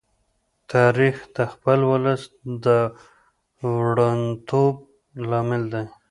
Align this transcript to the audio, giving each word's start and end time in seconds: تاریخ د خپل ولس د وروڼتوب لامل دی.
تاریخ 0.73 1.15
د 1.35 1.37
خپل 1.53 1.79
ولس 1.91 2.21
د 2.65 2.67
وروڼتوب 3.77 4.75
لامل 5.29 5.63
دی. 5.73 5.85